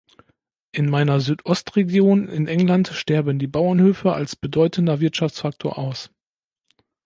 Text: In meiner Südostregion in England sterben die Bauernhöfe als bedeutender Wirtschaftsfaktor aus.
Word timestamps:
In 0.71 0.89
meiner 0.89 1.19
Südostregion 1.19 2.27
in 2.27 2.47
England 2.47 2.87
sterben 2.87 3.37
die 3.37 3.45
Bauernhöfe 3.45 4.13
als 4.13 4.35
bedeutender 4.35 4.99
Wirtschaftsfaktor 4.99 5.77
aus. 5.77 6.09